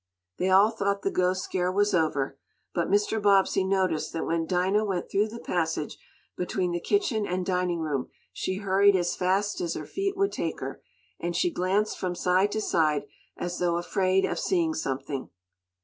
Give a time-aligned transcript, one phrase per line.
[0.39, 2.39] They all thought the "ghost" scare was over,
[2.73, 3.21] but Mr.
[3.21, 5.95] Bobbsey noticed that when Dinah went through the passage
[6.35, 10.59] between the kitchen and dining room, she hurried as fast as her feet would take
[10.59, 10.81] her,
[11.19, 13.03] and she glanced from side to side,
[13.37, 15.29] as though afraid of seeing something.